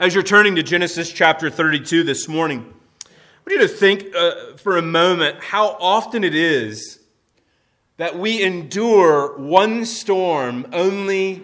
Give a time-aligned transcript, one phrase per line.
[0.00, 2.60] As you're turning to Genesis chapter 32 this morning,
[3.04, 3.08] I
[3.44, 7.00] want you to think uh, for a moment how often it is
[7.96, 11.42] that we endure one storm only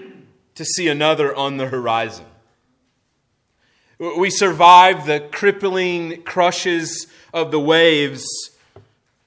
[0.54, 2.26] to see another on the horizon.
[3.98, 8.24] We survive the crippling crushes of the waves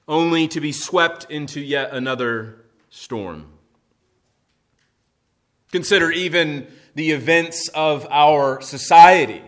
[0.08, 3.44] only to be swept into yet another storm.
[5.70, 9.42] Consider even the events of our society.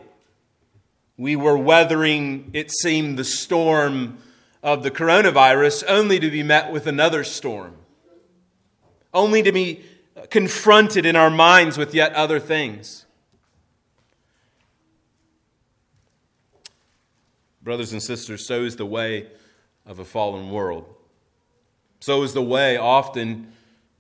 [1.17, 4.19] We were weathering, it seemed, the storm
[4.63, 7.77] of the coronavirus only to be met with another storm,
[9.13, 9.85] only to be
[10.31, 13.07] confronted in our minds with yet other things.
[17.63, 19.29] Brothers and sisters, so is the way
[19.87, 20.87] of a fallen world.
[22.01, 23.53] So is the way often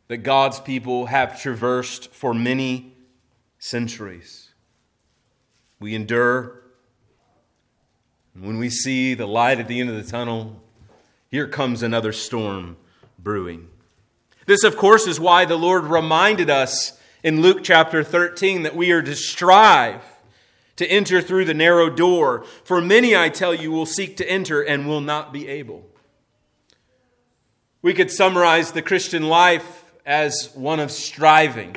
[0.09, 2.95] that God's people have traversed for many
[3.61, 4.51] centuries.
[5.79, 6.63] We endure,
[8.35, 10.61] and when we see the light at the end of the tunnel,
[11.31, 12.77] here comes another storm
[13.17, 13.69] brewing.
[14.47, 18.91] This, of course, is why the Lord reminded us in Luke chapter 13 that we
[18.91, 20.03] are to strive
[20.77, 22.45] to enter through the narrow door.
[22.65, 25.87] For many, I tell you, will seek to enter and will not be able.
[27.83, 31.77] We could summarize the Christian life as one of striving,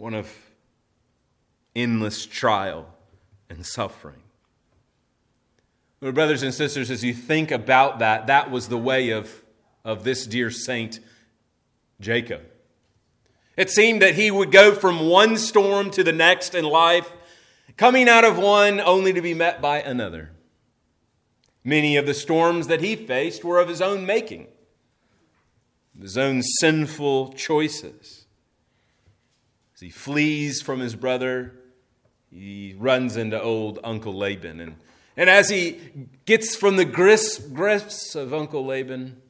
[0.00, 0.32] one of
[1.76, 2.86] endless trial
[3.50, 4.22] and suffering.
[6.00, 9.44] Well, brothers and sisters, as you think about that, that was the way of,
[9.84, 11.00] of this dear saint
[12.00, 12.40] Jacob.
[13.58, 17.12] It seemed that he would go from one storm to the next in life,
[17.76, 20.30] coming out of one only to be met by another.
[21.62, 24.46] Many of the storms that he faced were of his own making,
[26.00, 28.19] his own sinful choices.
[29.80, 31.54] He flees from his brother,
[32.30, 34.60] he runs into old Uncle Laban.
[34.60, 34.76] And,
[35.16, 35.80] and as he
[36.26, 39.20] gets from the grips of Uncle Laban,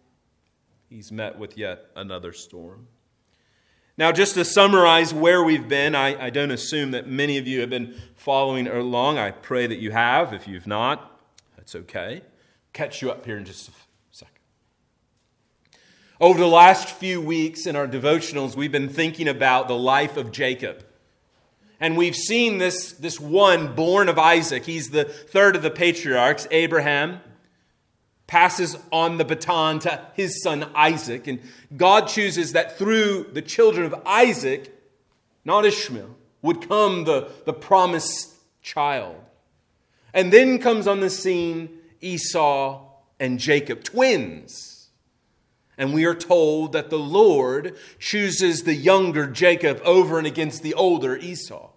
[0.88, 2.88] he's met with yet another storm.
[3.96, 7.60] Now, just to summarize where we've been, I, I, don't assume that many of you
[7.60, 9.18] have been following along.
[9.18, 10.32] I pray that you have.
[10.32, 11.20] If you've not,
[11.56, 12.22] that's okay.
[12.72, 13.70] Catch you up here in just.
[16.20, 20.30] Over the last few weeks in our devotionals, we've been thinking about the life of
[20.30, 20.84] Jacob.
[21.80, 24.66] And we've seen this, this one born of Isaac.
[24.66, 27.20] He's the third of the patriarchs, Abraham
[28.26, 31.26] passes on the baton to his son Isaac.
[31.26, 31.40] And
[31.76, 34.72] God chooses that through the children of Isaac,
[35.44, 39.16] not Ishmael, would come the, the promised child.
[40.14, 41.70] And then comes on the scene
[42.00, 42.84] Esau
[43.18, 44.69] and Jacob, twins.
[45.80, 50.74] And we are told that the Lord chooses the younger Jacob over and against the
[50.74, 51.70] older Esau.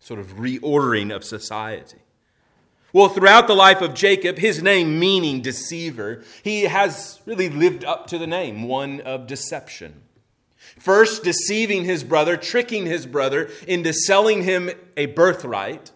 [0.00, 1.98] Sort of reordering of society.
[2.94, 8.06] Well, throughout the life of Jacob, his name meaning deceiver, he has really lived up
[8.06, 10.00] to the name, one of deception.
[10.78, 15.92] First, deceiving his brother, tricking his brother into selling him a birthright,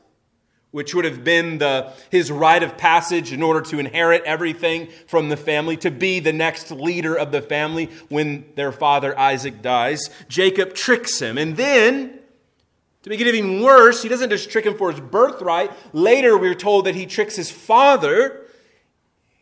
[0.70, 5.28] which would have been the, his rite of passage in order to inherit everything from
[5.28, 10.10] the family, to be the next leader of the family when their father Isaac dies.
[10.28, 11.38] Jacob tricks him.
[11.38, 12.20] And then
[13.03, 15.72] to make it even worse, he doesn't just trick him for his birthright.
[15.92, 18.47] Later, we're told that he tricks his father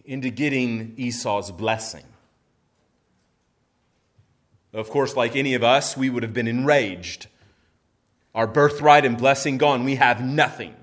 [0.05, 2.05] into getting Esau's blessing.
[4.73, 7.27] Of course, like any of us, we would have been enraged.
[8.35, 9.85] Our birthright and blessing gone.
[9.85, 10.75] We have nothing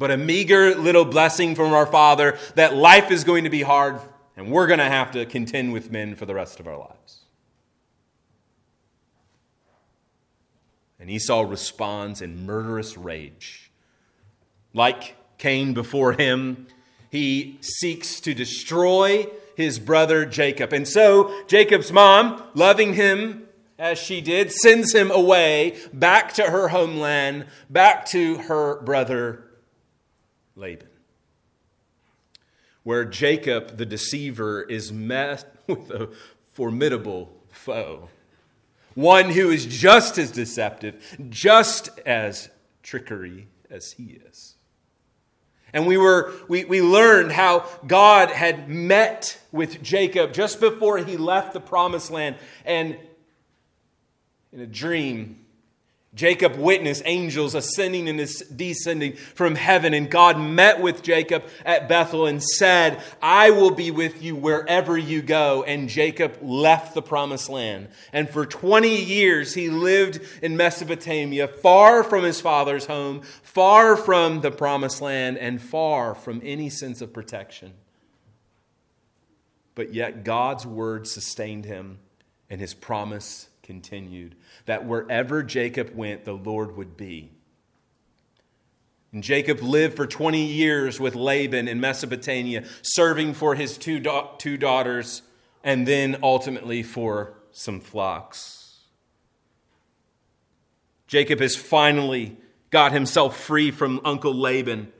[0.00, 4.00] but a meager little blessing from our Father that life is going to be hard
[4.34, 7.18] and we're going to have to contend with men for the rest of our lives.
[10.98, 13.70] And Esau responds in murderous rage.
[14.72, 16.66] Like Cain before him,
[17.10, 20.72] he seeks to destroy his brother Jacob.
[20.72, 23.46] And so Jacob's mom, loving him
[23.78, 29.44] as she did, sends him away back to her homeland, back to her brother
[30.60, 30.88] Laban.
[32.82, 36.10] Where Jacob, the deceiver, is met with a
[36.52, 38.08] formidable foe
[38.94, 42.50] one who is just as deceptive, just as
[42.82, 44.54] trickery as he is.
[45.72, 51.16] And we, were, we, we learned how God had met with Jacob just before he
[51.16, 52.36] left the promised land.
[52.64, 52.98] And
[54.52, 55.39] in a dream,
[56.12, 58.18] Jacob witnessed angels ascending and
[58.56, 63.92] descending from heaven, and God met with Jacob at Bethel and said, I will be
[63.92, 65.62] with you wherever you go.
[65.62, 67.90] And Jacob left the promised land.
[68.12, 74.40] And for 20 years, he lived in Mesopotamia, far from his father's home, far from
[74.40, 77.72] the promised land, and far from any sense of protection.
[79.76, 82.00] But yet, God's word sustained him,
[82.50, 84.34] and his promise continued
[84.66, 87.30] that wherever Jacob went, the Lord would be.
[89.12, 94.36] And Jacob lived for 20 years with Laban in Mesopotamia, serving for his two, da-
[94.36, 95.22] two daughters
[95.62, 98.78] and then ultimately for some flocks.
[101.06, 102.36] Jacob has finally
[102.70, 104.92] got himself free from Uncle Laban,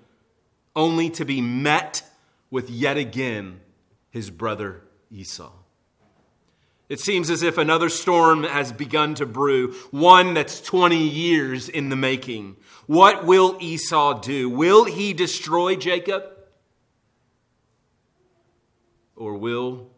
[0.75, 2.03] only to be met
[2.51, 3.61] with yet again
[4.11, 5.53] his brother Esau.
[6.91, 11.89] It seems as if another storm has begun to brew, one that's 20 years in
[11.89, 12.57] the making.
[12.89, 14.51] What will Esau do?
[14.51, 16.25] Will he destroy Jacob?
[19.15, 19.93] Or will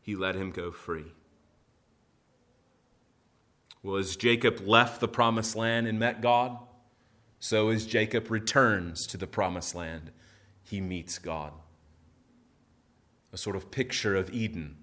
[0.00, 1.12] he let him go free?
[3.82, 6.56] Well, as Jacob left the promised land and met God,
[7.38, 10.10] so as Jacob returns to the promised land,
[10.62, 11.52] he meets God.
[13.30, 14.78] A sort of picture of Eden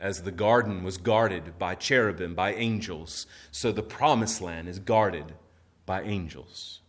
[0.00, 5.32] as the garden was guarded by cherubim, by angels, so the promised land is guarded
[5.86, 6.80] by angels.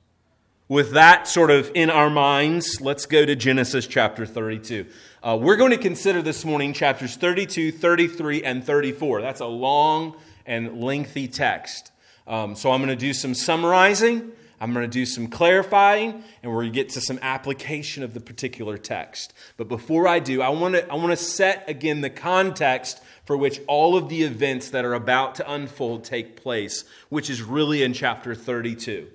[0.70, 4.86] With that sort of in our minds, let's go to Genesis chapter 32.
[5.24, 9.22] Uh, we're going to consider this morning chapters 32, 33, and 34.
[9.22, 11.92] That's a long and lengthy text.
[12.28, 16.52] Um, so I'm going to do some summarizing I'm going to do some clarifying and
[16.52, 19.34] we're going to get to some application of the particular text.
[19.56, 23.38] But before I do, I want to I want to set again the context for
[23.38, 27.84] which all of the events that are about to unfold take place, which is really
[27.84, 29.08] in chapter 32.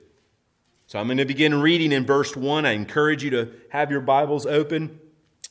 [0.86, 2.66] So I'm going to begin reading in verse 1.
[2.66, 5.00] I encourage you to have your Bibles open.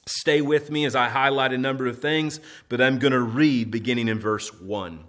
[0.05, 2.39] Stay with me as I highlight a number of things,
[2.69, 5.03] but I'm going to read beginning in verse 1.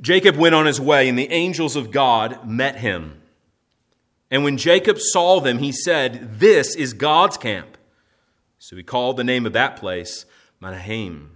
[0.00, 3.22] Jacob went on his way, and the angels of God met him.
[4.30, 7.76] And when Jacob saw them, he said, This is God's camp.
[8.58, 10.24] So he called the name of that place
[10.60, 11.30] Mahanaim.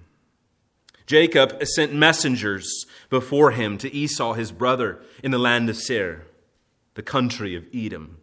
[1.06, 6.26] Jacob sent messengers before him to Esau his brother in the land of Seir,
[6.94, 8.18] the country of Edom,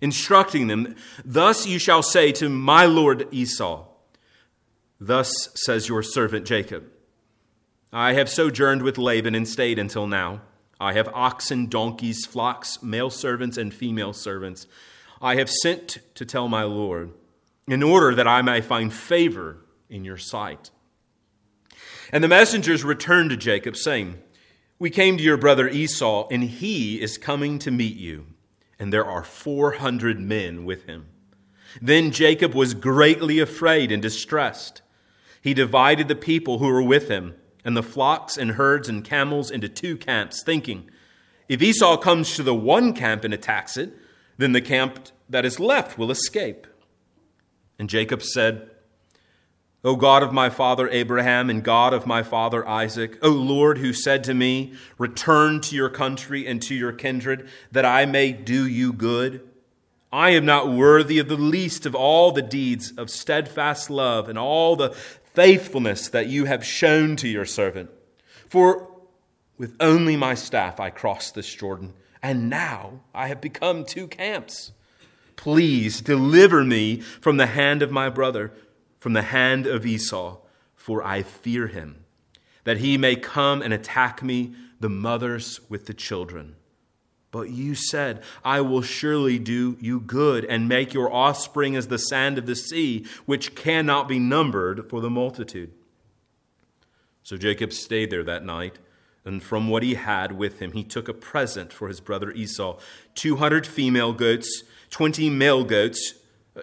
[0.00, 0.94] instructing them,
[1.24, 3.86] Thus you shall say to my lord Esau,
[5.00, 6.84] Thus says your servant Jacob,
[7.92, 10.42] I have sojourned with Laban and stayed until now.
[10.80, 14.66] I have oxen, donkeys, flocks, male servants, and female servants.
[15.20, 17.10] I have sent to tell my Lord,
[17.66, 19.58] in order that I may find favor
[19.90, 20.70] in your sight.
[22.12, 24.22] And the messengers returned to Jacob, saying,
[24.78, 28.26] We came to your brother Esau, and he is coming to meet you,
[28.78, 31.06] and there are 400 men with him.
[31.82, 34.82] Then Jacob was greatly afraid and distressed.
[35.42, 37.34] He divided the people who were with him
[37.68, 40.88] and the flocks and herds and camels into two camps, thinking,
[41.50, 43.92] If Esau comes to the one camp and attacks it,
[44.38, 46.66] then the camp that is left will escape.
[47.78, 48.70] And Jacob said,
[49.84, 53.92] O God of my father Abraham and God of my father Isaac, O Lord, who
[53.92, 58.66] said to me, Return to your country and to your kindred, that I may do
[58.66, 59.46] you good.
[60.10, 64.38] I am not worthy of the least of all the deeds of steadfast love and
[64.38, 64.96] all the
[65.38, 67.88] faithfulness that you have shown to your servant.
[68.48, 68.90] For
[69.56, 74.72] with only my staff I crossed this Jordan, and now I have become two camps.
[75.36, 78.52] Please deliver me from the hand of my brother,
[78.98, 80.38] from the hand of Esau,
[80.74, 82.04] for I fear him,
[82.64, 86.56] that he may come and attack me, the mothers with the children.
[87.38, 91.96] But you said, I will surely do you good and make your offspring as the
[91.96, 95.70] sand of the sea, which cannot be numbered for the multitude.
[97.22, 98.80] So Jacob stayed there that night,
[99.24, 102.80] and from what he had with him, he took a present for his brother Esau
[103.14, 106.14] 200 female goats, 20 male goats,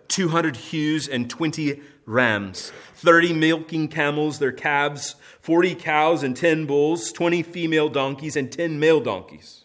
[0.10, 7.14] 200 ewes, and 20 rams, 30 milking camels, their calves, 40 cows and 10 bulls,
[7.14, 9.65] 20 female donkeys, and 10 male donkeys.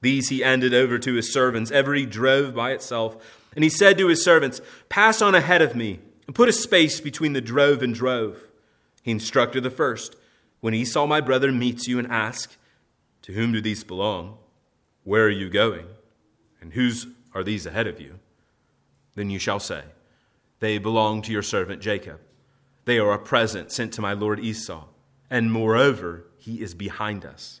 [0.00, 1.70] These he handed over to his servants.
[1.70, 3.16] Every drove by itself.
[3.54, 7.00] And he said to his servants, Pass on ahead of me, and put a space
[7.00, 8.48] between the drove and drove.
[9.02, 10.16] He instructed the first,
[10.60, 12.56] When Esau my brother meets you and asks,
[13.22, 14.38] To whom do these belong?
[15.04, 15.86] Where are you going?
[16.60, 18.18] And whose are these ahead of you?
[19.14, 19.82] Then you shall say,
[20.60, 22.20] They belong to your servant Jacob.
[22.84, 24.84] They are a present sent to my lord Esau,
[25.30, 27.60] and moreover, he is behind us.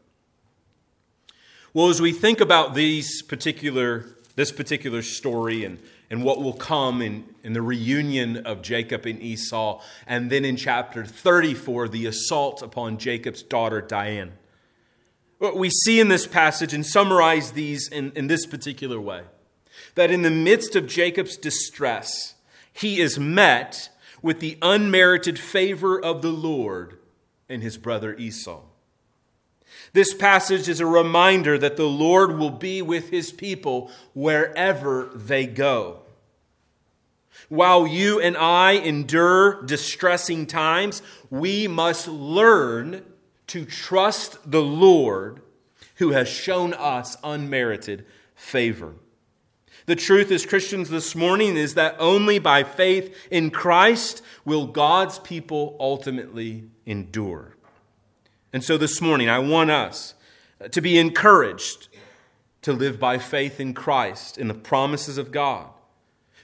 [1.73, 7.01] Well, as we think about these particular, this particular story and, and what will come
[7.01, 12.61] in, in the reunion of Jacob and Esau, and then in chapter 34, the assault
[12.61, 14.33] upon Jacob's daughter Dinah,
[15.37, 19.23] what we see in this passage and summarize these in, in this particular way
[19.95, 22.35] that in the midst of Jacob's distress,
[22.73, 23.89] he is met
[24.21, 26.99] with the unmerited favor of the Lord
[27.47, 28.61] and his brother Esau.
[29.93, 35.45] This passage is a reminder that the Lord will be with his people wherever they
[35.45, 35.99] go.
[37.49, 43.03] While you and I endure distressing times, we must learn
[43.47, 45.41] to trust the Lord
[45.95, 48.93] who has shown us unmerited favor.
[49.87, 55.19] The truth as Christians this morning is that only by faith in Christ will God's
[55.19, 57.57] people ultimately endure.
[58.53, 60.13] And so this morning, I want us
[60.71, 61.87] to be encouraged
[62.61, 65.67] to live by faith in Christ, in the promises of God,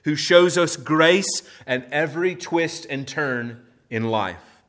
[0.04, 4.64] who shows us grace at every twist and turn in life.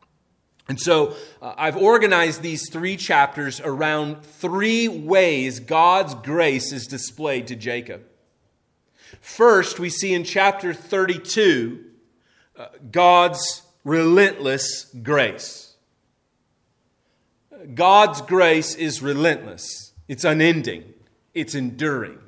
[0.69, 7.47] And so uh, I've organized these three chapters around three ways God's grace is displayed
[7.47, 8.03] to Jacob.
[9.23, 11.85] First, we see in chapter 32
[12.59, 15.68] uh, God's relentless grace.
[17.75, 20.95] God's grace is relentless, it's unending,
[21.35, 22.19] it's enduring.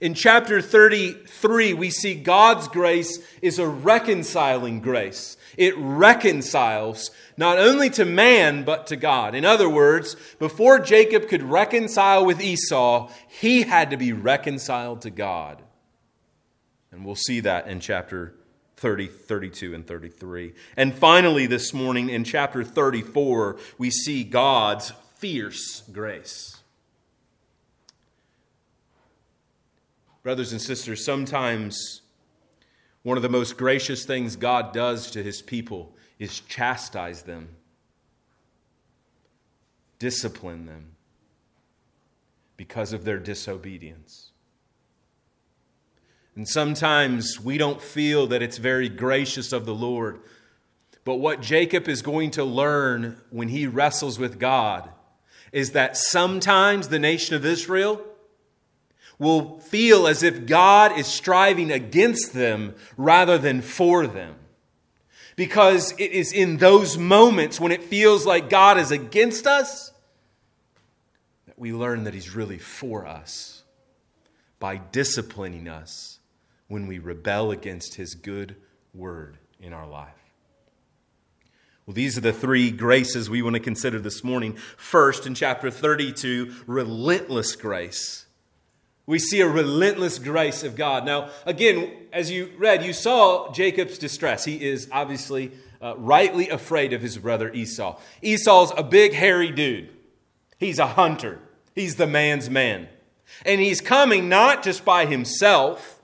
[0.00, 5.36] In chapter 33, we see God's grace is a reconciling grace.
[5.58, 9.34] It reconciles not only to man, but to God.
[9.34, 15.10] In other words, before Jacob could reconcile with Esau, he had to be reconciled to
[15.10, 15.60] God.
[16.90, 18.34] And we'll see that in chapter
[18.80, 20.54] 30, 32, and 33.
[20.74, 26.56] And finally, this morning in chapter 34, we see God's fierce grace.
[30.22, 32.00] Brothers and sisters, sometimes
[33.02, 37.50] one of the most gracious things God does to his people is chastise them,
[39.98, 40.92] discipline them
[42.56, 44.29] because of their disobedience.
[46.36, 50.20] And sometimes we don't feel that it's very gracious of the Lord.
[51.04, 54.88] But what Jacob is going to learn when he wrestles with God
[55.52, 58.00] is that sometimes the nation of Israel
[59.18, 64.36] will feel as if God is striving against them rather than for them.
[65.36, 69.92] Because it is in those moments when it feels like God is against us
[71.46, 73.62] that we learn that He's really for us
[74.58, 76.19] by disciplining us
[76.70, 78.54] when we rebel against his good
[78.94, 80.14] word in our life.
[81.84, 84.54] Well, these are the three graces we want to consider this morning.
[84.76, 88.26] First, in chapter 32, relentless grace.
[89.04, 91.04] We see a relentless grace of God.
[91.04, 94.44] Now, again, as you read, you saw Jacob's distress.
[94.44, 95.50] He is obviously
[95.82, 97.98] uh, rightly afraid of his brother Esau.
[98.22, 99.88] Esau's a big, hairy dude,
[100.56, 101.40] he's a hunter,
[101.74, 102.86] he's the man's man.
[103.44, 105.99] And he's coming not just by himself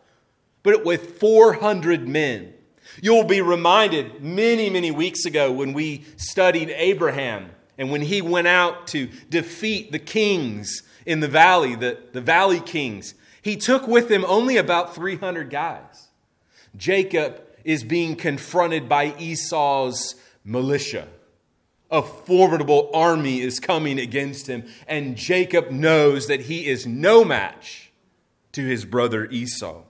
[0.66, 2.52] but with 400 men.
[3.00, 8.48] You'll be reminded many, many weeks ago when we studied Abraham and when he went
[8.48, 14.10] out to defeat the kings in the valley, the, the valley kings, he took with
[14.10, 16.08] him only about 300 guys.
[16.76, 21.06] Jacob is being confronted by Esau's militia.
[21.92, 27.92] A formidable army is coming against him, and Jacob knows that he is no match
[28.50, 29.84] to his brother Esau.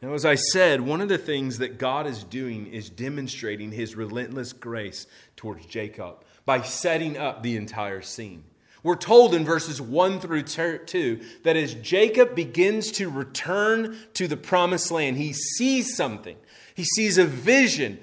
[0.00, 3.96] Now, as I said, one of the things that God is doing is demonstrating his
[3.96, 8.44] relentless grace towards Jacob by setting up the entire scene.
[8.84, 14.36] We're told in verses 1 through 2 that as Jacob begins to return to the
[14.36, 16.36] promised land, he sees something.
[16.76, 17.98] He sees a vision.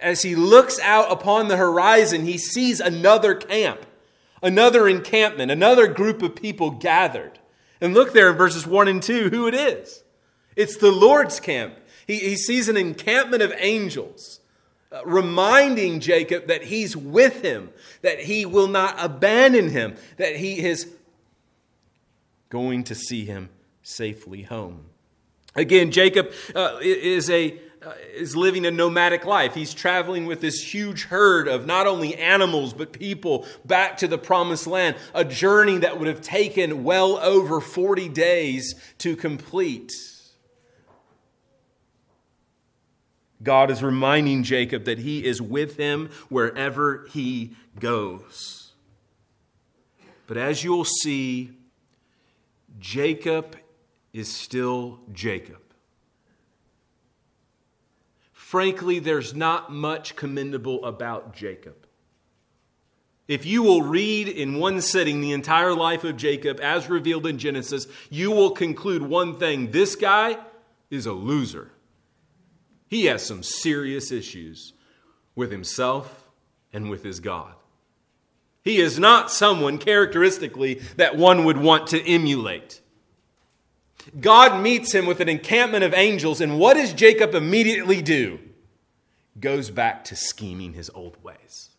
[0.00, 3.84] As he looks out upon the horizon, he sees another camp,
[4.42, 7.38] another encampment, another group of people gathered.
[7.82, 10.02] And look there in verses 1 and 2 who it is.
[10.58, 11.74] It's the Lord's camp.
[12.08, 14.40] He, he sees an encampment of angels
[14.90, 17.70] uh, reminding Jacob that he's with him,
[18.02, 20.90] that he will not abandon him, that he is
[22.48, 23.50] going to see him
[23.82, 24.86] safely home.
[25.54, 29.54] Again, Jacob uh, is a uh, is living a nomadic life.
[29.54, 34.18] He's traveling with this huge herd of not only animals, but people back to the
[34.18, 39.92] promised land, a journey that would have taken well over 40 days to complete.
[43.42, 48.72] God is reminding Jacob that he is with him wherever he goes.
[50.26, 51.52] But as you'll see,
[52.78, 53.56] Jacob
[54.12, 55.60] is still Jacob.
[58.32, 61.86] Frankly, there's not much commendable about Jacob.
[63.28, 67.38] If you will read in one sitting the entire life of Jacob as revealed in
[67.38, 70.38] Genesis, you will conclude one thing this guy
[70.90, 71.70] is a loser.
[72.88, 74.72] He has some serious issues
[75.34, 76.28] with himself
[76.72, 77.54] and with his God.
[78.62, 82.80] He is not someone characteristically that one would want to emulate.
[84.20, 88.38] God meets him with an encampment of angels, and what does Jacob immediately do?
[89.38, 91.70] Goes back to scheming his old ways.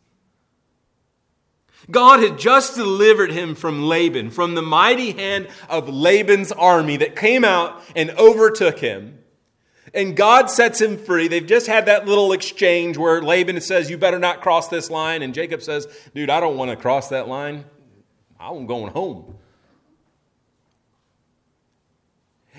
[1.89, 7.15] God had just delivered him from Laban, from the mighty hand of Laban's army that
[7.15, 9.18] came out and overtook him.
[9.93, 11.27] And God sets him free.
[11.27, 15.21] They've just had that little exchange where Laban says, You better not cross this line.
[15.21, 17.65] And Jacob says, Dude, I don't want to cross that line.
[18.39, 19.35] I'm going home.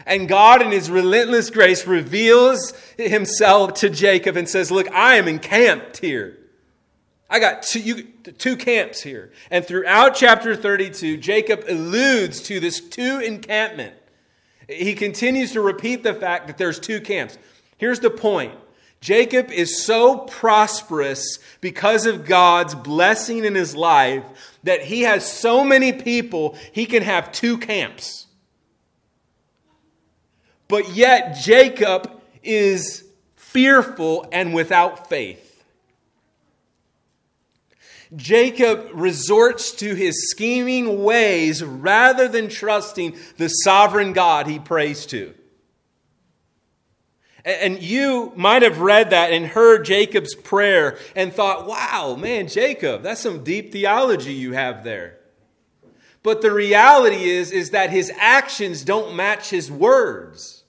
[0.07, 5.29] And God, in his relentless grace, reveals himself to Jacob and says, Look, I am
[5.29, 6.39] encamped here.
[7.29, 8.03] I got two, you,
[8.39, 9.31] two camps here.
[9.51, 13.95] And throughout chapter 32, Jacob alludes to this two encampment.
[14.71, 17.39] He continues to repeat the fact that there's two camps.
[17.77, 18.55] Here's the point
[19.01, 24.25] Jacob is so prosperous because of God's blessing in his life
[24.63, 28.27] that he has so many people, he can have two camps.
[30.69, 33.05] But yet, Jacob is
[33.37, 35.50] fearful and without faith.
[38.17, 45.35] Jacob resorts to his scheming ways rather than trusting the sovereign God he prays to.
[47.45, 53.03] And you might have read that and heard Jacob's prayer and thought, wow, man, Jacob,
[53.03, 55.19] that's some deep theology you have there.
[56.23, 60.60] But the reality is, is that his actions don't match his words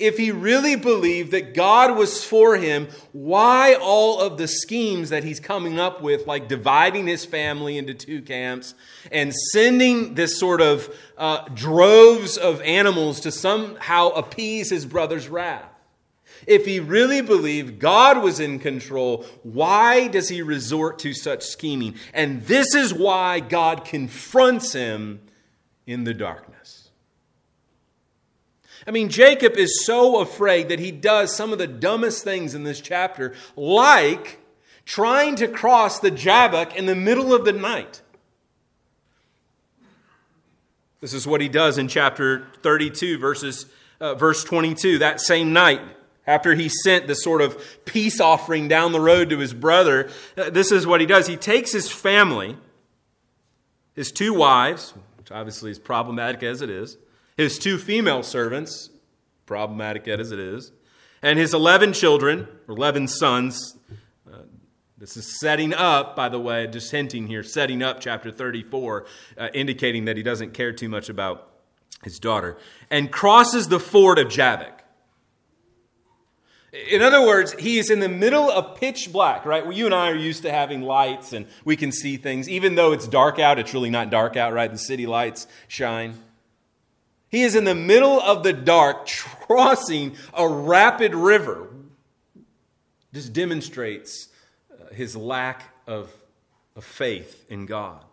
[0.00, 5.24] if he really believed that God was for him, why all of the schemes that
[5.24, 8.74] he's coming up with, like dividing his family into two camps
[9.12, 15.68] and sending this sort of uh, droves of animals to somehow appease his brother's wrath?
[16.46, 21.96] If he really believed God was in control, why does he resort to such scheming?
[22.14, 25.20] And this is why God confronts him
[25.86, 26.79] in the darkness.
[28.86, 32.64] I mean, Jacob is so afraid that he does some of the dumbest things in
[32.64, 34.38] this chapter, like
[34.84, 38.02] trying to cross the Jabbok in the middle of the night.
[41.00, 43.66] This is what he does in chapter 32, verses,
[44.00, 44.98] uh, verse 22.
[44.98, 45.80] That same night,
[46.26, 50.50] after he sent the sort of peace offering down the road to his brother, uh,
[50.50, 51.26] this is what he does.
[51.26, 52.56] He takes his family,
[53.94, 56.98] his two wives, which obviously is problematic as it is,
[57.36, 58.90] his two female servants,
[59.46, 60.72] problematic as it is,
[61.22, 63.76] and his 11 children, or 11 sons.
[64.30, 64.38] Uh,
[64.98, 69.48] this is setting up, by the way, just hinting here, setting up chapter 34, uh,
[69.54, 71.48] indicating that he doesn't care too much about
[72.02, 72.56] his daughter,
[72.90, 74.80] and crosses the ford of Jabbok.
[76.72, 79.64] In other words, he is in the middle of pitch black, right?
[79.64, 82.48] Well, you and I are used to having lights and we can see things.
[82.48, 84.70] Even though it's dark out, it's really not dark out, right?
[84.70, 86.14] The city lights shine.
[87.30, 91.68] He is in the middle of the dark, crossing a rapid river.
[93.12, 94.28] This demonstrates
[94.72, 96.12] uh, his lack of,
[96.74, 98.04] of faith in God.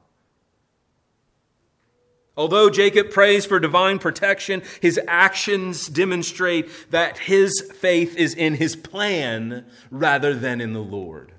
[2.36, 8.76] Although Jacob prays for divine protection, his actions demonstrate that his faith is in his
[8.76, 11.32] plan rather than in the Lord.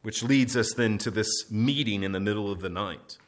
[0.00, 3.18] Which leads us then to this meeting in the middle of the night.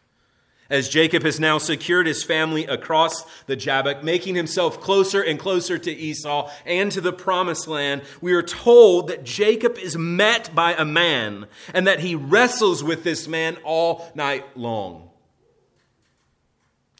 [0.71, 5.79] As Jacob has now secured his family across the Jabbok, making himself closer and closer
[5.79, 10.75] to Esau and to the promised land, we are told that Jacob is met by
[10.75, 15.09] a man and that he wrestles with this man all night long.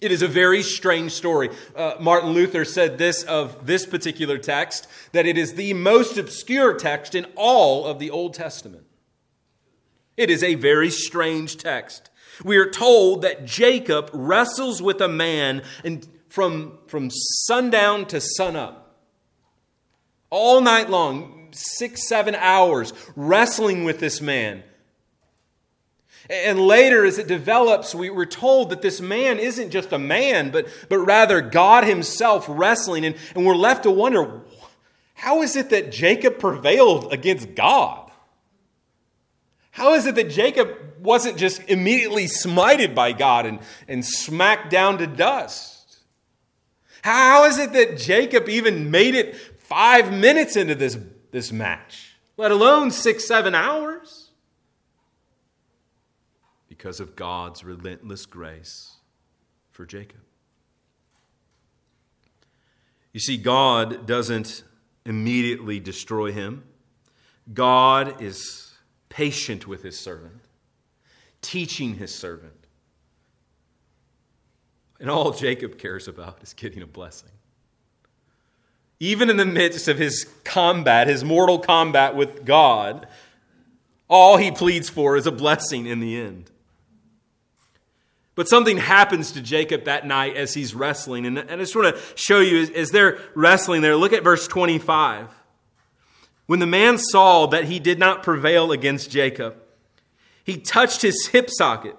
[0.01, 1.51] It is a very strange story.
[1.77, 6.73] Uh, Martin Luther said this of this particular text that it is the most obscure
[6.73, 8.87] text in all of the Old Testament.
[10.17, 12.11] It is a very strange text.
[12.45, 18.97] We are told that Jacob wrestles with a man and from, from sundown to sunup,
[20.31, 24.63] all night long, six, seven hours, wrestling with this man.
[26.31, 30.51] And later, as it develops, we were told that this man isn't just a man,
[30.51, 33.07] but, but rather God Himself wrestling.
[33.07, 34.43] And, and we're left to wonder
[35.15, 38.08] how is it that Jacob prevailed against God?
[39.79, 40.69] How is it that Jacob
[41.01, 45.99] wasn't just immediately smited by God and, and smacked down to dust?
[47.03, 50.99] How is it that Jacob even made it five minutes into this,
[51.31, 54.29] this match, let alone six, seven hours?
[56.79, 58.99] because of God's relentless grace
[59.73, 60.21] for Jacob.
[63.13, 64.63] You see, God doesn't
[65.05, 66.63] immediately destroy him,
[67.53, 68.68] God is
[69.09, 70.43] patient with his servant,
[71.43, 72.53] teaching his servant.
[75.01, 77.31] And all Jacob cares about is getting a blessing.
[79.01, 83.07] Even in the midst of his combat, his mortal combat with God,
[84.09, 86.51] all he pleads for is a blessing in the end.
[88.35, 91.27] But something happens to Jacob that night as he's wrestling.
[91.27, 95.29] And, I just want to show you as, they're wrestling there, look at verse 25.
[96.49, 99.55] When the man saw that he did not prevail against Jacob,
[100.43, 101.95] he touched his hip socket,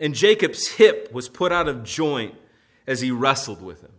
[0.00, 2.34] and Jacob's hip was put out of joint
[2.86, 3.92] as he wrestled with him.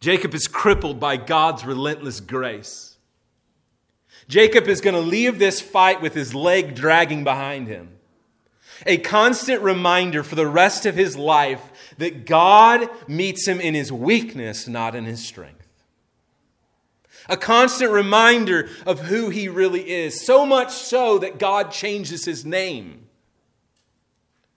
[0.00, 2.96] Jacob is crippled by God's relentless grace.
[4.28, 7.94] Jacob is going to leave this fight with his leg dragging behind him
[8.86, 13.92] a constant reminder for the rest of his life that God meets him in his
[13.92, 15.63] weakness, not in his strength.
[17.28, 22.44] A constant reminder of who he really is, so much so that God changes his
[22.44, 23.06] name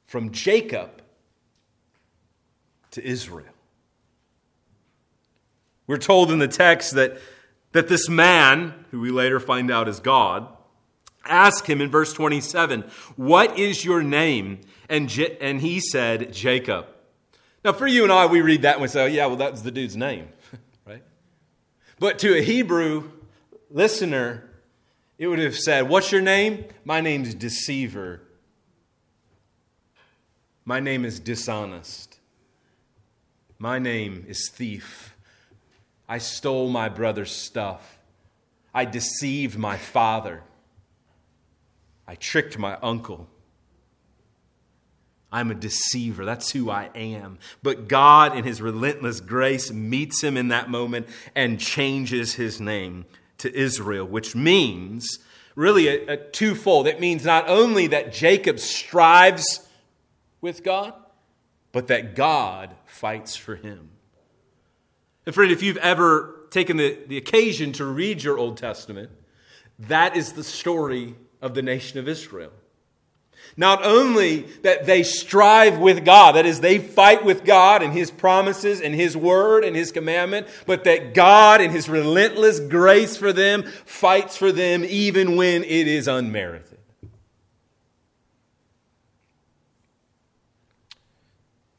[0.06, 1.02] from Jacob
[2.92, 3.46] to Israel.
[5.86, 7.18] We're told in the text that,
[7.72, 10.48] that this man, who we later find out is God,
[11.26, 12.84] ask him in verse 27,
[13.16, 14.60] What is your name?
[14.90, 15.10] And,
[15.42, 16.88] and he said, Jacob.
[17.64, 19.62] Now, for you and I, we read that and we say, oh, Yeah, well, that's
[19.62, 20.30] the dude's name?
[22.00, 23.12] But to a Hebrew
[23.72, 24.50] listener,
[25.18, 26.66] it would have said, What's your name?
[26.86, 28.22] My name's Deceiver.
[30.64, 32.20] My name is Dishonest.
[33.58, 35.16] My name is Thief.
[36.08, 38.00] I stole my brother's stuff.
[38.74, 40.44] I deceived my father.
[42.08, 43.28] I tricked my uncle.
[45.32, 46.24] I'm a deceiver.
[46.24, 47.40] That's who I am.
[47.62, 53.06] But God, in His relentless grace, meets him in that moment and changes his name
[53.40, 55.20] to Israel, which means
[55.56, 56.88] really a, a twofold.
[56.88, 59.68] It means not only that Jacob strives
[60.40, 60.94] with God,
[61.72, 63.90] but that God fights for him.
[65.26, 69.12] And friend, if you've ever taken the, the occasion to read your Old Testament,
[69.78, 72.52] that is the story of the nation of Israel.
[73.60, 78.12] Not only that they strive with God, that is, they fight with God and His
[78.12, 83.34] promises and His word and His commandment, but that God, in His relentless grace for
[83.34, 86.78] them, fights for them even when it is unmerited.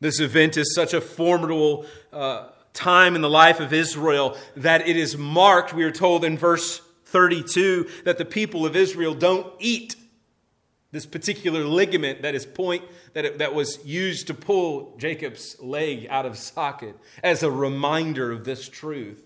[0.01, 4.97] This event is such a formidable uh, time in the life of Israel that it
[4.97, 9.97] is marked, we are told in verse 32 that the people of Israel don't eat
[10.91, 16.07] this particular ligament that is point that, it, that was used to pull Jacob's leg
[16.09, 19.23] out of socket as a reminder of this truth.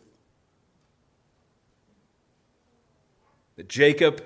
[3.56, 4.24] That Jacob,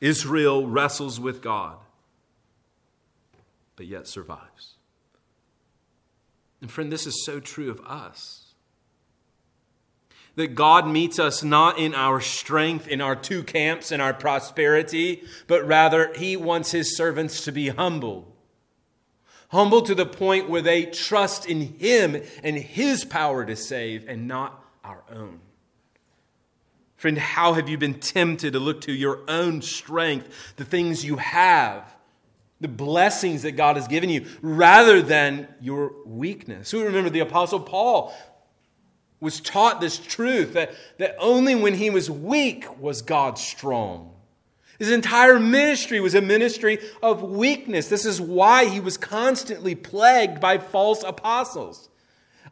[0.00, 1.78] Israel wrestles with God,
[3.74, 4.74] but yet survives.
[6.60, 8.37] And friend, this is so true of us
[10.38, 15.24] that God meets us not in our strength, in our two camps, in our prosperity,
[15.48, 18.36] but rather He wants His servants to be humble.
[19.48, 24.28] Humble to the point where they trust in Him and His power to save and
[24.28, 25.40] not our own.
[26.94, 31.16] Friend, how have you been tempted to look to your own strength, the things you
[31.16, 31.96] have,
[32.60, 36.70] the blessings that God has given you, rather than your weakness?
[36.70, 38.14] Who remember the Apostle Paul
[39.20, 44.14] was taught this truth that, that only when he was weak was God strong.
[44.78, 47.88] His entire ministry was a ministry of weakness.
[47.88, 51.88] This is why he was constantly plagued by false apostles.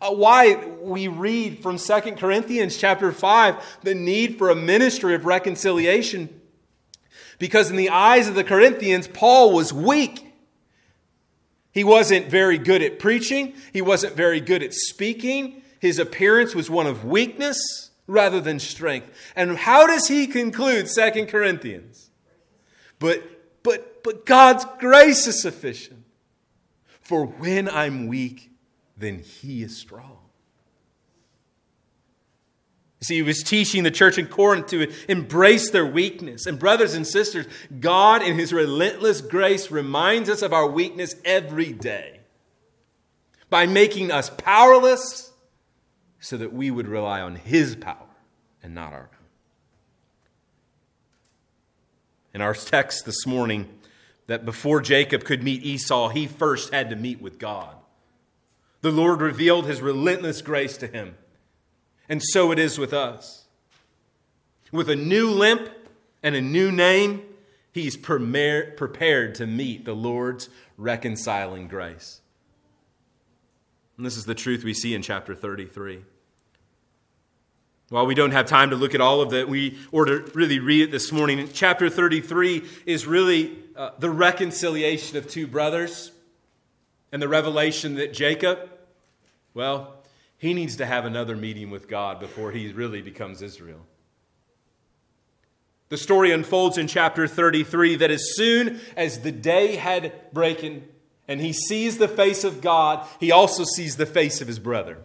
[0.00, 5.24] Uh, why we read from 2 Corinthians chapter 5 the need for a ministry of
[5.24, 6.40] reconciliation.
[7.38, 10.35] Because in the eyes of the Corinthians, Paul was weak.
[11.70, 15.62] He wasn't very good at preaching, he wasn't very good at speaking.
[15.87, 19.09] His appearance was one of weakness rather than strength.
[19.37, 22.11] And how does he conclude 2 Corinthians?
[22.99, 23.22] But
[23.62, 26.05] but but God's grace is sufficient.
[27.01, 28.51] For when I'm weak,
[28.96, 30.18] then he is strong.
[33.03, 36.46] See, he was teaching the church in Corinth to embrace their weakness.
[36.46, 37.46] And, brothers and sisters,
[37.79, 42.20] God, in his relentless grace, reminds us of our weakness every day
[43.51, 45.31] by making us powerless
[46.27, 48.09] so that we would rely on his power
[48.61, 49.27] and not our own.
[52.35, 53.69] In our text this morning,
[54.27, 57.77] that before Jacob could meet Esau, he first had to meet with God.
[58.81, 61.15] The Lord revealed his relentless grace to him.
[62.09, 63.45] And so it is with us.
[64.73, 65.71] With a new limp
[66.25, 67.23] and a new name,
[67.71, 72.21] he's prepared to meet the Lord's reconciling grace.
[73.97, 76.03] And this is the truth we see in chapter 33.
[77.88, 80.59] While we don't have time to look at all of that, we or to really
[80.59, 81.49] read it this morning.
[81.53, 86.11] Chapter 33 is really uh, the reconciliation of two brothers
[87.12, 88.59] and the revelation that Jacob,
[89.55, 90.03] well,
[90.37, 93.87] he needs to have another meeting with God before he really becomes Israel.
[95.88, 100.88] The story unfolds in chapter 33 that as soon as the day had broken
[101.29, 104.99] and he sees the face of God, he also sees the face of his brother.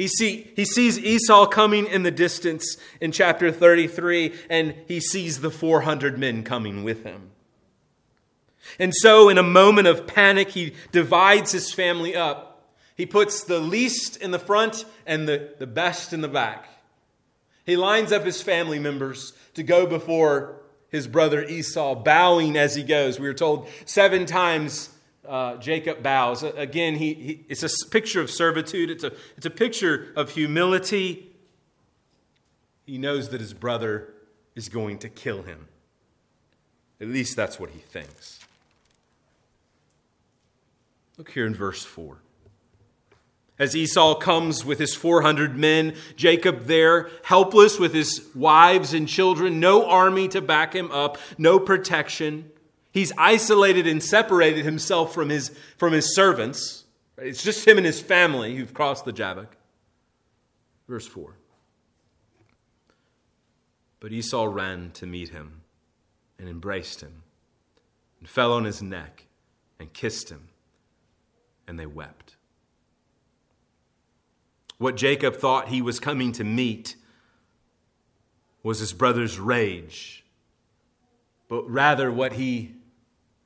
[0.00, 5.40] He, see, he sees Esau coming in the distance in chapter 33, and he sees
[5.40, 7.30] the 400 men coming with him.
[8.78, 12.50] And so, in a moment of panic, he divides his family up
[13.00, 16.68] he puts the least in the front and the, the best in the back.
[17.64, 20.60] He lines up his family members to go before
[20.90, 23.18] his brother Esau, bowing as he goes.
[23.18, 24.90] We are told seven times
[25.30, 26.42] uh, Jacob bows.
[26.42, 31.30] Again, he, he, it's a picture of servitude, it's a, it's a picture of humility.
[32.84, 34.12] He knows that his brother
[34.56, 35.68] is going to kill him.
[37.00, 38.40] At least that's what he thinks.
[41.16, 42.18] Look here in verse 4.
[43.56, 49.60] As Esau comes with his 400 men, Jacob there, helpless with his wives and children,
[49.60, 52.50] no army to back him up, no protection.
[52.92, 56.84] He's isolated and separated himself from his, from his servants.
[57.18, 59.56] It's just him and his family who've crossed the Jabbok.
[60.88, 61.36] Verse 4.
[64.00, 65.60] But Esau ran to meet him
[66.38, 67.22] and embraced him
[68.18, 69.26] and fell on his neck
[69.78, 70.48] and kissed him,
[71.68, 72.36] and they wept.
[74.78, 76.96] What Jacob thought he was coming to meet
[78.62, 80.24] was his brother's rage,
[81.48, 82.74] but rather what he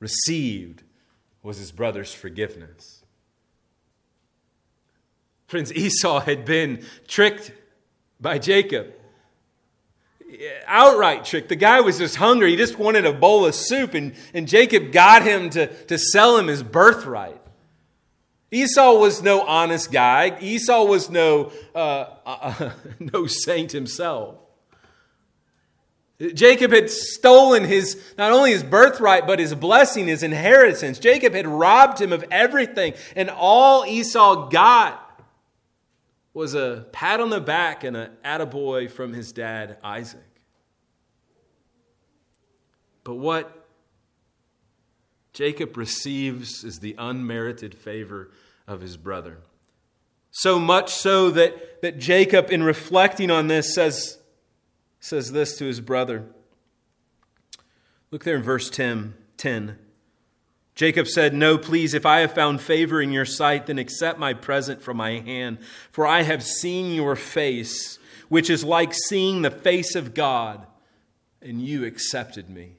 [0.05, 0.83] received
[1.41, 3.03] was his brother's forgiveness.
[5.47, 7.51] Friends, Esau had been tricked
[8.21, 8.93] by Jacob.
[10.67, 11.49] Outright tricked.
[11.49, 12.51] The guy was just hungry.
[12.51, 16.37] He just wanted a bowl of soup, and, and Jacob got him to, to sell
[16.37, 17.41] him his birthright.
[18.51, 20.37] Esau was no honest guy.
[20.39, 24.35] Esau was no, uh, uh, no saint himself.
[26.33, 30.97] Jacob had stolen his, not only his birthright, but his blessing, his inheritance.
[30.97, 35.01] Jacob had robbed him of everything, and all Esau got
[36.33, 40.21] was a pat on the back and an attaboy from his dad, Isaac.
[43.03, 43.67] But what
[45.33, 48.31] Jacob receives is the unmerited favor
[48.67, 49.39] of his brother.
[50.31, 54.17] So much so that, that Jacob, in reflecting on this, says,
[55.05, 56.25] says this to his brother.
[58.09, 59.13] Look there in verse 10.
[59.37, 59.77] 10.
[60.73, 64.33] Jacob said, No, please, if I have found favor in your sight, then accept my
[64.33, 65.59] present from my hand,
[65.91, 70.65] for I have seen your face, which is like seeing the face of God,
[71.39, 72.77] and you accepted me.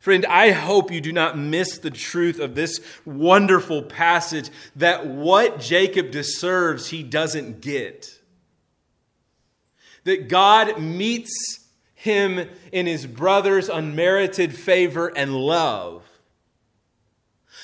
[0.00, 5.60] Friend, I hope you do not miss the truth of this wonderful passage that what
[5.60, 8.18] Jacob deserves, he doesn't get
[10.04, 11.60] that God meets
[11.94, 16.02] him in his brother's unmerited favor and love.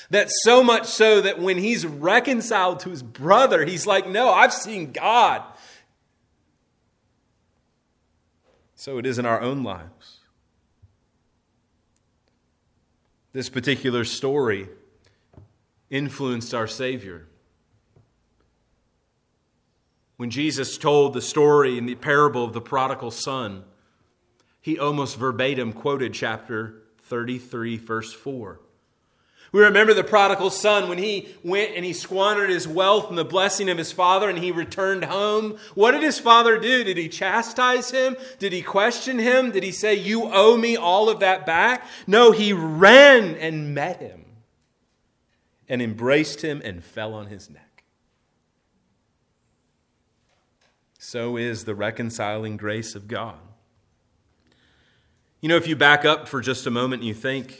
[0.09, 4.53] That so much so that when he's reconciled to his brother, he's like, No, I've
[4.53, 5.43] seen God.
[8.75, 10.21] So it is in our own lives.
[13.31, 14.67] This particular story
[15.89, 17.27] influenced our Savior.
[20.21, 23.63] When Jesus told the story in the parable of the prodigal son,
[24.61, 28.59] he almost verbatim quoted chapter 33, verse 4.
[29.51, 33.25] We remember the prodigal son when he went and he squandered his wealth and the
[33.25, 35.57] blessing of his father and he returned home.
[35.73, 36.83] What did his father do?
[36.83, 38.15] Did he chastise him?
[38.37, 39.49] Did he question him?
[39.49, 41.83] Did he say, You owe me all of that back?
[42.05, 44.25] No, he ran and met him
[45.67, 47.70] and embraced him and fell on his neck.
[51.03, 53.39] So is the reconciling grace of God.
[55.41, 57.59] You know, if you back up for just a moment and you think,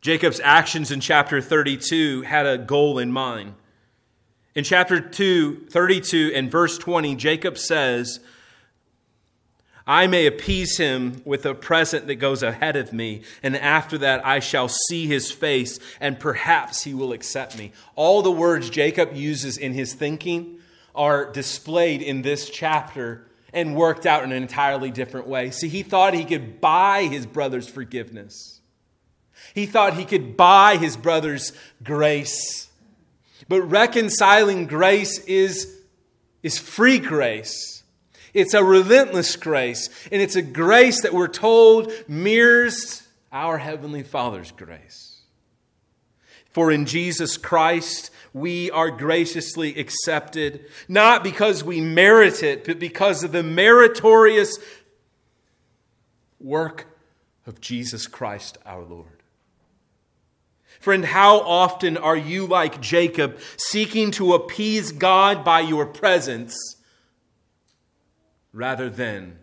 [0.00, 3.54] Jacob's actions in chapter 32 had a goal in mind.
[4.54, 8.20] In chapter 2, 32 and verse 20, Jacob says,
[9.90, 14.24] I may appease him with a present that goes ahead of me, and after that
[14.24, 17.72] I shall see his face, and perhaps he will accept me.
[17.96, 20.60] All the words Jacob uses in his thinking
[20.94, 25.50] are displayed in this chapter and worked out in an entirely different way.
[25.50, 28.60] See, he thought he could buy his brother's forgiveness.
[29.54, 32.70] He thought he could buy his brother's grace.
[33.48, 35.80] But reconciling grace is,
[36.44, 37.79] is free grace.
[38.34, 39.88] It's a relentless grace.
[40.10, 45.22] And it's a grace that we're told mirrors our Heavenly Father's grace.
[46.50, 53.22] For in Jesus Christ, we are graciously accepted, not because we merit it, but because
[53.22, 54.58] of the meritorious
[56.40, 56.86] work
[57.46, 59.06] of Jesus Christ our Lord.
[60.80, 66.76] Friend, how often are you like Jacob, seeking to appease God by your presents
[68.52, 69.38] rather than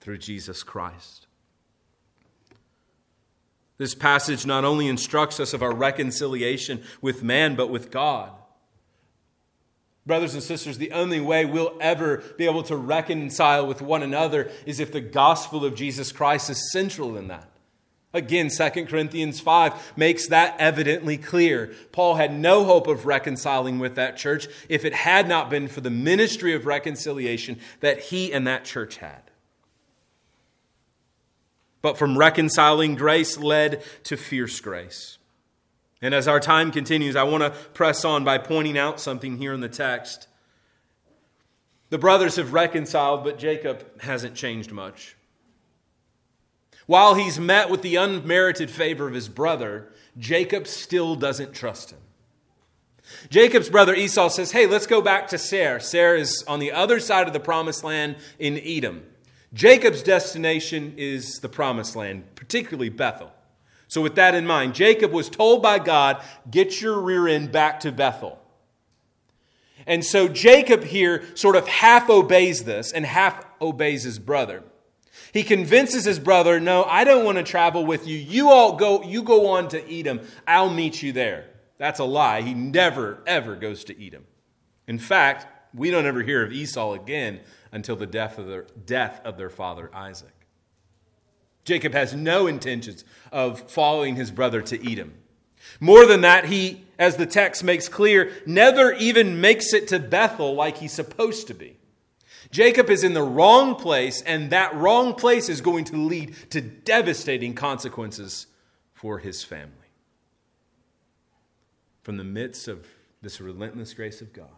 [0.00, 1.26] through Jesus Christ?
[3.78, 8.30] This passage not only instructs us of our reconciliation with man, but with God.
[10.04, 14.50] Brothers and sisters, the only way we'll ever be able to reconcile with one another
[14.66, 17.51] is if the gospel of Jesus Christ is central in that.
[18.14, 21.72] Again, 2 Corinthians 5 makes that evidently clear.
[21.92, 25.80] Paul had no hope of reconciling with that church if it had not been for
[25.80, 29.22] the ministry of reconciliation that he and that church had.
[31.80, 35.18] But from reconciling grace led to fierce grace.
[36.02, 39.54] And as our time continues, I want to press on by pointing out something here
[39.54, 40.28] in the text.
[41.90, 45.16] The brothers have reconciled, but Jacob hasn't changed much.
[46.92, 52.00] While he's met with the unmerited favor of his brother, Jacob still doesn't trust him.
[53.30, 55.80] Jacob's brother Esau says, Hey, let's go back to Seir.
[55.80, 59.04] Seir is on the other side of the promised land in Edom.
[59.54, 63.32] Jacob's destination is the promised land, particularly Bethel.
[63.88, 67.80] So, with that in mind, Jacob was told by God, Get your rear end back
[67.80, 68.38] to Bethel.
[69.86, 74.62] And so Jacob here sort of half obeys this and half obeys his brother.
[75.32, 78.16] He convinces his brother, "No, I don't want to travel with you.
[78.16, 80.20] You all go you go on to Edom.
[80.46, 81.46] I'll meet you there."
[81.78, 82.42] That's a lie.
[82.42, 84.24] He never ever goes to Edom.
[84.86, 87.40] In fact, we don't ever hear of Esau again
[87.72, 90.32] until the death of their, death of their father Isaac.
[91.64, 95.14] Jacob has no intentions of following his brother to Edom.
[95.78, 100.54] More than that, he, as the text makes clear, never even makes it to Bethel
[100.54, 101.76] like he's supposed to be.
[102.52, 106.60] Jacob is in the wrong place, and that wrong place is going to lead to
[106.60, 108.46] devastating consequences
[108.92, 109.72] for his family.
[112.02, 112.86] From the midst of
[113.22, 114.50] this relentless grace of God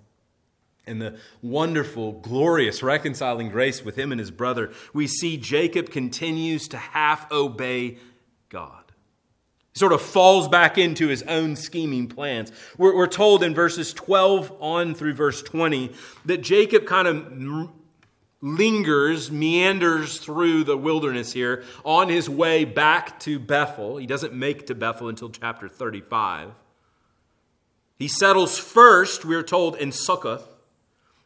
[0.87, 6.67] and the wonderful, glorious, reconciling grace with him and his brother, we see Jacob continues
[6.69, 7.99] to half obey
[8.49, 8.85] God.
[9.73, 12.51] He sort of falls back into his own scheming plans.
[12.77, 15.93] We're, we're told in verses 12 on through verse 20
[16.25, 17.33] that Jacob kind of
[18.45, 23.97] lingers, meanders through the wilderness here on his way back to Bethel.
[23.97, 26.51] He doesn't make to Bethel until chapter 35.
[27.97, 30.47] He settles first, we are told, in Succoth.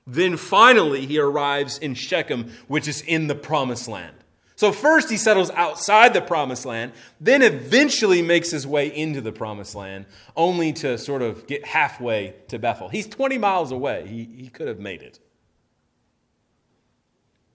[0.06, 4.14] Then finally, he arrives in Shechem, which is in the promised land.
[4.54, 9.32] So, first he settles outside the promised land, then eventually makes his way into the
[9.32, 12.88] promised land, only to sort of get halfway to Bethel.
[12.88, 14.06] He's 20 miles away.
[14.06, 15.18] He, he could have made it.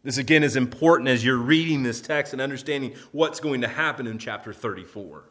[0.03, 4.05] This again is important as you're reading this text and understanding what's going to happen
[4.05, 5.23] in chapter 34.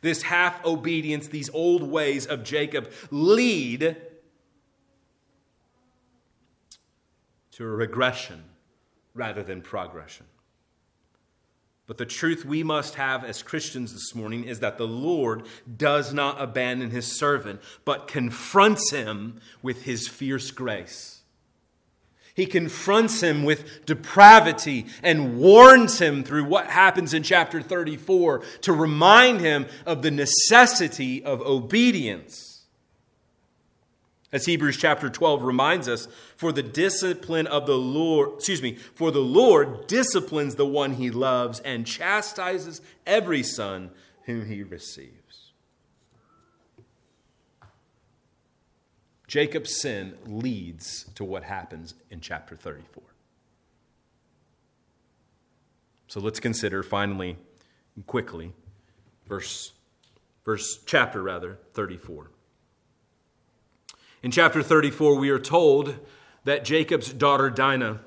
[0.00, 3.96] This half obedience, these old ways of Jacob lead
[7.52, 8.44] to a regression
[9.14, 10.26] rather than progression.
[11.86, 15.46] But the truth we must have as Christians this morning is that the Lord
[15.76, 21.17] does not abandon his servant, but confronts him with his fierce grace.
[22.38, 28.72] He confronts him with depravity and warns him through what happens in chapter 34 to
[28.72, 32.62] remind him of the necessity of obedience.
[34.30, 39.10] As Hebrews chapter 12 reminds us, for the discipline of the Lord, excuse me, for
[39.10, 43.90] the Lord disciplines the one he loves and chastises every son
[44.26, 45.17] whom he receives.
[49.28, 53.02] Jacob's sin leads to what happens in chapter 34.
[56.08, 57.36] So let's consider finally,
[58.06, 58.54] quickly,
[59.28, 59.72] verse,
[60.46, 62.30] verse chapter rather, 34.
[64.22, 65.94] In chapter 34, we are told
[66.44, 68.00] that Jacob's daughter Dinah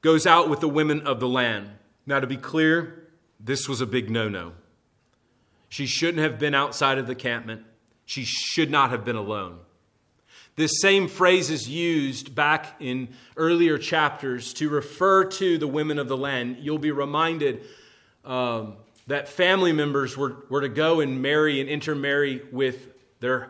[0.00, 1.70] goes out with the women of the land.
[2.06, 3.08] Now, to be clear,
[3.40, 4.52] this was a big no no.
[5.68, 7.64] She shouldn't have been outside of the campment,
[8.10, 9.56] she should not have been alone.
[10.56, 16.08] This same phrase is used back in earlier chapters to refer to the women of
[16.08, 16.56] the land.
[16.58, 17.62] You'll be reminded
[18.24, 22.88] um, that family members were, were to go and marry and intermarry with
[23.20, 23.48] their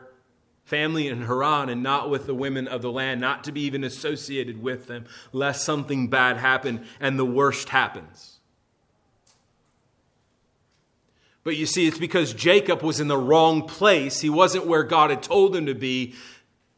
[0.65, 3.83] family in Haran and not with the women of the land, not to be even
[3.83, 8.40] associated with them, lest something bad happen and the worst happens.
[11.43, 14.21] But you see, it's because Jacob was in the wrong place.
[14.21, 16.15] He wasn't where God had told him to be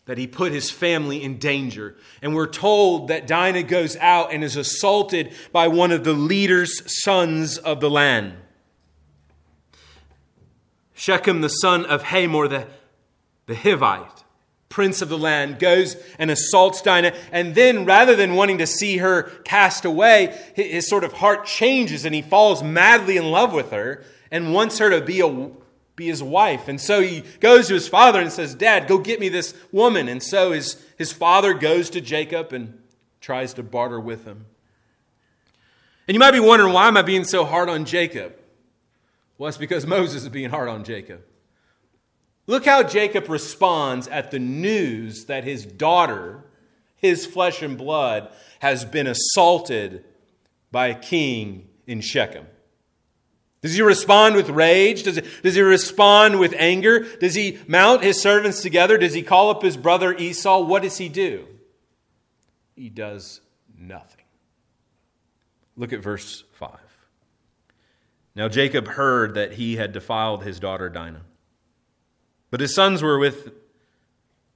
[0.04, 1.96] that he put his family in danger.
[2.20, 6.82] And we're told that Dinah goes out and is assaulted by one of the leaders'
[7.02, 8.34] sons of the land.
[10.94, 12.66] Shechem, the son of Hamor, the
[13.46, 14.22] the Hivite,
[14.68, 17.12] prince of the land, goes and assaults Dinah.
[17.32, 22.04] And then, rather than wanting to see her cast away, his sort of heart changes
[22.04, 25.51] and he falls madly in love with her and wants her to be, a,
[25.95, 26.66] be his wife.
[26.66, 30.09] And so he goes to his father and says, Dad, go get me this woman.
[30.09, 32.83] And so his, his father goes to Jacob and
[33.20, 34.47] tries to barter with him.
[36.09, 38.35] And you might be wondering, why am I being so hard on Jacob?
[39.37, 41.22] Well, it's because Moses is being hard on Jacob.
[42.47, 46.43] Look how Jacob responds at the news that his daughter,
[46.97, 50.05] his flesh and blood, has been assaulted
[50.72, 52.47] by a king in Shechem.
[53.62, 55.04] Does he respond with rage?
[55.04, 57.06] Does he, does he respond with anger?
[57.20, 58.98] Does he mount his servants together?
[58.98, 60.62] Does he call up his brother Esau?
[60.62, 61.46] What does he do?
[62.74, 63.40] He does
[63.78, 64.24] nothing.
[65.76, 66.70] Look at verse 5.
[68.34, 71.22] Now Jacob heard that he had defiled his daughter Dinah.
[72.50, 73.52] But his sons were with,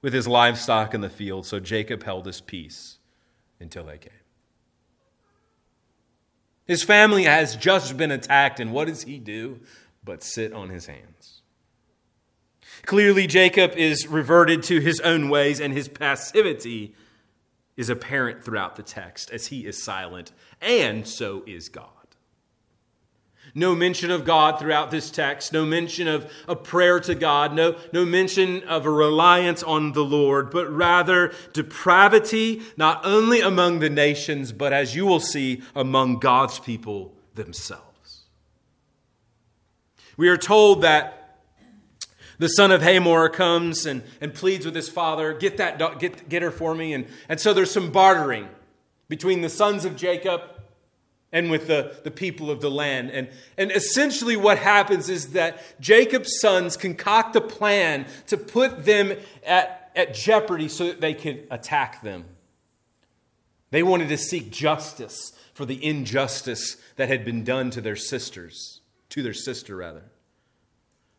[0.01, 2.97] with his livestock in the field, so Jacob held his peace
[3.59, 4.11] until they came.
[6.67, 9.61] His family has just been attacked, and what does he do
[10.03, 11.41] but sit on his hands?
[12.85, 16.93] Clearly, Jacob is reverted to his own ways, and his passivity
[17.77, 21.96] is apparent throughout the text as he is silent, and so is God.
[23.57, 27.75] No mention of God throughout this text, no mention of a prayer to God, no,
[27.91, 33.89] no mention of a reliance on the Lord, but rather depravity, not only among the
[33.89, 38.25] nations, but as you will see, among God's people themselves.
[40.17, 41.39] We are told that
[42.37, 46.43] the son of Hamor comes and, and pleads with his father, get that get, get
[46.43, 46.93] her for me.
[46.93, 48.49] And, and so there's some bartering
[49.09, 50.41] between the sons of Jacob
[51.31, 53.11] and with the, the people of the land.
[53.11, 59.13] And, and essentially, what happens is that Jacob's sons concoct a plan to put them
[59.45, 62.25] at, at jeopardy so that they could attack them.
[63.71, 68.81] They wanted to seek justice for the injustice that had been done to their sisters,
[69.09, 70.03] to their sister, rather.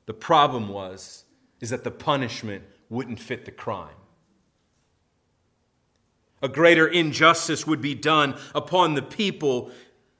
[0.07, 1.25] The problem was
[1.61, 3.97] is that the punishment wouldn't fit the crime.
[6.41, 9.73] A greater injustice would be done upon the people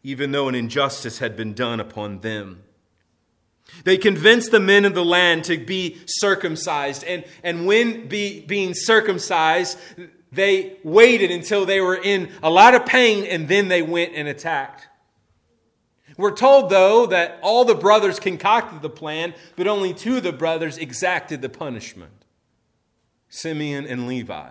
[0.03, 2.63] even though an injustice had been done upon them.
[3.85, 7.05] They convinced the men of the land to be circumcised.
[7.05, 9.79] And, and when be, being circumcised,
[10.33, 14.27] they waited until they were in a lot of pain and then they went and
[14.27, 14.89] attacked.
[16.17, 20.33] We're told, though, that all the brothers concocted the plan, but only two of the
[20.33, 22.13] brothers exacted the punishment
[23.29, 24.49] Simeon and Levi.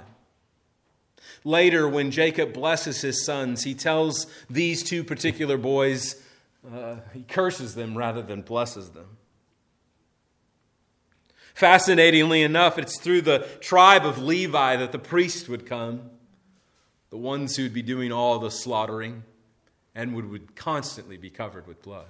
[1.48, 6.22] Later, when Jacob blesses his sons, he tells these two particular boys,
[6.70, 9.16] uh, he curses them rather than blesses them.
[11.54, 16.10] Fascinatingly enough, it's through the tribe of Levi that the priest would come,
[17.12, 19.24] the ones who would be doing all the slaughtering.
[19.96, 22.08] and would, would constantly be covered with blood.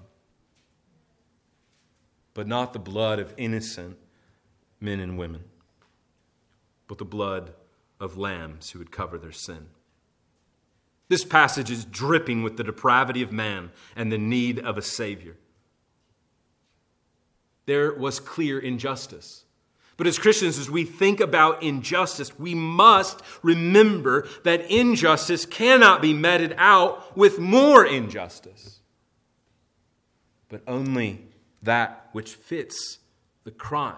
[2.33, 3.97] But not the blood of innocent
[4.81, 5.43] men and women,
[6.88, 7.53] but the blood
[7.99, 9.67] of lambs who would cover their sin.
[11.09, 15.37] This passage is dripping with the depravity of man and the need of a Savior.
[17.65, 19.45] There was clear injustice.
[19.97, 26.13] But as Christians, as we think about injustice, we must remember that injustice cannot be
[26.13, 28.79] meted out with more injustice,
[30.49, 31.25] but only
[31.63, 32.99] that which fits
[33.43, 33.95] the crime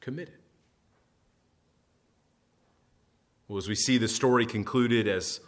[0.00, 0.41] committed.
[3.52, 5.38] Well, as we see the story concluded as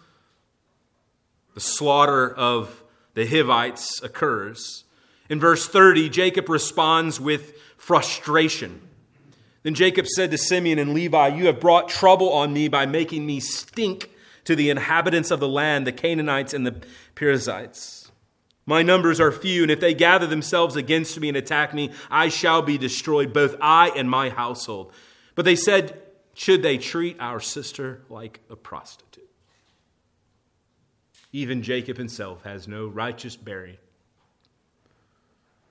[1.54, 2.84] the slaughter of
[3.14, 4.84] the Hivites occurs,
[5.30, 8.82] in verse 30, Jacob responds with frustration.
[9.62, 13.24] Then Jacob said to Simeon and Levi, You have brought trouble on me by making
[13.24, 14.10] me stink
[14.44, 16.84] to the inhabitants of the land, the Canaanites and the
[17.14, 18.12] Perizzites.
[18.66, 22.28] My numbers are few, and if they gather themselves against me and attack me, I
[22.28, 24.92] shall be destroyed, both I and my household.
[25.34, 26.02] But they said,
[26.34, 29.28] Should they treat our sister like a prostitute?
[31.32, 33.78] Even Jacob himself has no righteous bearing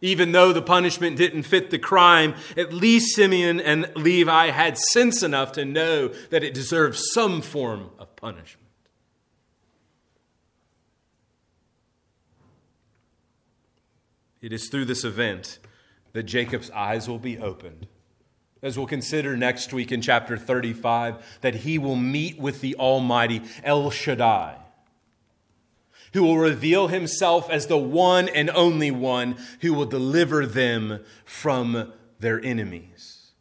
[0.03, 5.23] even though the punishment didn't fit the crime, at least Simeon and Levi had sense
[5.23, 8.67] enough to know that it deserved some form of punishment.
[14.41, 15.59] It is through this event
[16.11, 17.87] that Jacob's eyes will be opened.
[18.63, 23.43] As we'll consider next week in chapter 35, that he will meet with the Almighty
[23.63, 24.55] El Shaddai
[26.13, 31.91] who will reveal himself as the one and only one who will deliver them from
[32.19, 33.31] their enemies.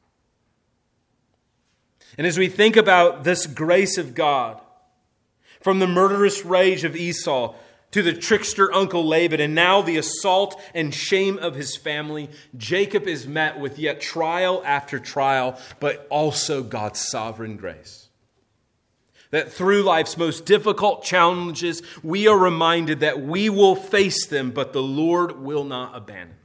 [2.18, 4.60] And as we think about this grace of God,
[5.60, 7.54] from the murderous rage of Esau
[7.93, 13.07] to the trickster uncle Laban, and now the assault and shame of his family, Jacob
[13.07, 18.09] is met with yet trial after trial, but also God's sovereign grace
[19.32, 24.72] that through life's most difficult challenges, we are reminded that we will face them, but
[24.72, 26.36] the Lord will not abandon.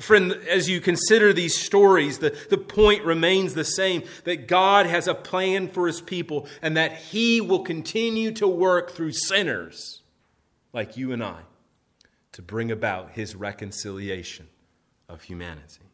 [0.00, 5.08] Friend, as you consider these stories, the, the point remains the same that God has
[5.08, 10.02] a plan for his people and that he will continue to work through sinners
[10.72, 11.40] like you and I
[12.32, 14.48] to bring about his reconciliation
[15.08, 15.90] of humanity.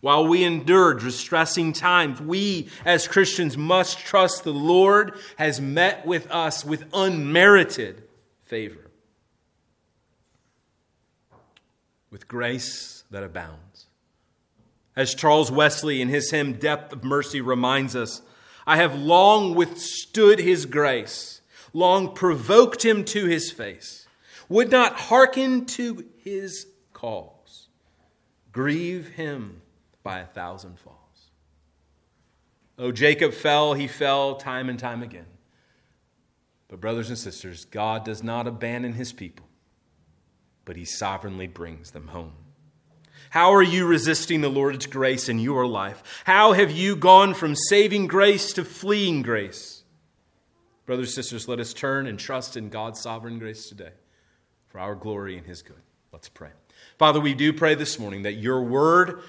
[0.00, 6.30] While we endure distressing times, we as Christians must trust the Lord has met with
[6.30, 8.04] us with unmerited
[8.42, 8.89] favor,
[12.10, 13.86] with grace that abounds.
[14.96, 18.22] As Charles Wesley in his hymn Depth of Mercy reminds us,
[18.66, 21.40] I have long withstood his grace,
[21.72, 24.06] long provoked him to his face,
[24.48, 27.68] would not hearken to his calls,
[28.52, 29.62] grieve him
[30.02, 30.96] by a thousand falls.
[32.78, 35.26] Oh, Jacob fell, he fell time and time again.
[36.68, 39.46] But, brothers and sisters, God does not abandon his people,
[40.64, 42.32] but he sovereignly brings them home.
[43.30, 46.22] How are you resisting the Lord's grace in your life?
[46.24, 49.84] How have you gone from saving grace to fleeing grace?
[50.84, 53.92] Brothers and sisters, let us turn and trust in God's sovereign grace today
[54.66, 55.80] for our glory and his good.
[56.12, 56.50] Let's pray.
[56.98, 59.22] Father, we do pray this morning that your word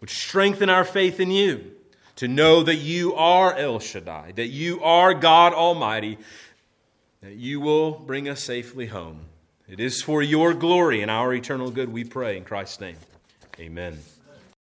[0.00, 1.72] would strengthen our faith in you
[2.16, 6.18] to know that you are El Shaddai, that you are God Almighty,
[7.20, 9.26] that you will bring us safely home.
[9.72, 12.96] It is for your glory and our eternal good we pray in Christ's name.
[13.58, 13.98] Amen.